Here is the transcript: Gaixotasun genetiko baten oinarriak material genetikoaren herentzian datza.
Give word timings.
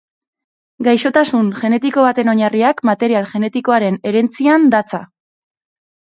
Gaixotasun 0.85 1.51
genetiko 1.59 2.05
baten 2.07 2.31
oinarriak 2.33 2.81
material 2.91 3.29
genetikoaren 3.35 4.01
herentzian 4.13 4.69
datza. 4.77 5.05